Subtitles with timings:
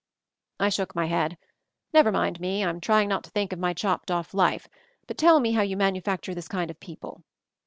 [0.59, 1.37] I shook my head.
[1.93, 4.67] "Never mind me, I'm trying not to think of my chopped off life;
[5.05, 7.23] but tell me how you manufacture this kind of people."